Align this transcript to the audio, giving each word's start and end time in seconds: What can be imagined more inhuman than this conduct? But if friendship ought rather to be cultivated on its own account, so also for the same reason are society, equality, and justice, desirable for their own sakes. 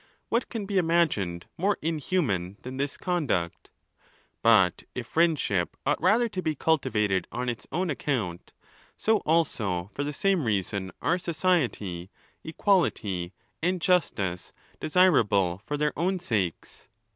What 0.29 0.49
can 0.49 0.65
be 0.65 0.79
imagined 0.79 1.45
more 1.59 1.77
inhuman 1.79 2.57
than 2.63 2.77
this 2.77 2.97
conduct? 2.97 3.69
But 4.41 4.81
if 4.95 5.05
friendship 5.05 5.77
ought 5.85 6.01
rather 6.01 6.27
to 6.27 6.41
be 6.41 6.55
cultivated 6.55 7.27
on 7.31 7.49
its 7.49 7.67
own 7.71 7.91
account, 7.91 8.51
so 8.97 9.17
also 9.17 9.91
for 9.93 10.03
the 10.03 10.11
same 10.11 10.43
reason 10.45 10.91
are 11.03 11.19
society, 11.19 12.09
equality, 12.43 13.33
and 13.61 13.79
justice, 13.79 14.51
desirable 14.79 15.61
for 15.63 15.77
their 15.77 15.93
own 15.95 16.17
sakes. 16.17 16.87